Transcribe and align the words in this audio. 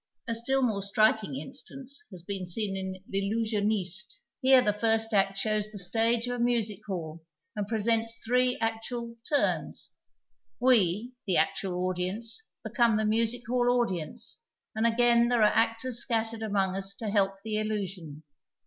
A 0.27 0.33
still 0.33 0.63
more 0.63 0.81
striking 0.81 1.35
instance 1.35 2.01
has 2.09 2.23
been 2.23 2.47
seen 2.47 2.75
in 2.75 3.03
VlUusioniste. 3.13 4.15
Here 4.41 4.59
the 4.63 4.73
first 4.73 5.13
act 5.13 5.37
shows 5.37 5.67
the 5.71 5.77
stage 5.77 6.25
of 6.25 6.41
a 6.41 6.43
music 6.43 6.79
hall 6.87 7.23
and 7.55 7.67
presents 7.67 8.17
three 8.25 8.57
actual" 8.59 9.17
turns." 9.29 9.93
We, 10.59 11.13
the 11.27 11.37
actual 11.37 11.85
audience, 11.85 12.47
become 12.63 12.95
the 12.97 13.05
music 13.05 13.43
hall 13.47 13.79
audience, 13.79 14.41
and 14.75 14.87
again 14.87 15.27
there 15.27 15.41
are 15.43 15.53
actors 15.53 15.99
scattered 15.99 16.41
among 16.41 16.75
us 16.75 16.95
to 16.95 17.05
heliD 17.05 17.35
the 17.43 17.57
illusion. 17.59 18.23